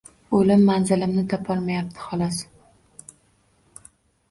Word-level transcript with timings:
Oʻlim 0.35 0.63
manzilimni 0.69 1.25
topolmayapti, 1.35 2.03
xolos. 2.07 2.41